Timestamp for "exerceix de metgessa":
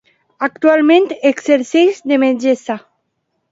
1.33-2.81